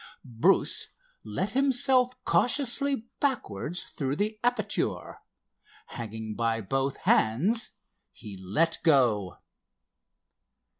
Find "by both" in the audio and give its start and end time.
6.33-6.97